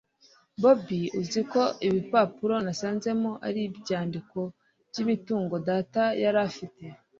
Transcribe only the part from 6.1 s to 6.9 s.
yarafite